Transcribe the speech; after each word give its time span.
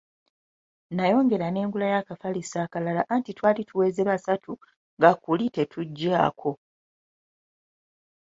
Nayongera 0.95 1.47
ne 1.51 1.61
ngulayo 1.67 1.95
akafaliso 2.01 2.55
akalala 2.65 3.01
anti 3.15 3.31
twali 3.37 3.61
tuweze 3.69 4.01
basatu 4.09 4.51
nga 4.97 5.09
kuli 5.23 5.45
tetugyako. 5.55 6.51